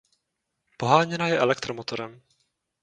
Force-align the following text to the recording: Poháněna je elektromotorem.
Poháněna 0.77 1.27
je 1.27 1.39
elektromotorem. 1.39 2.21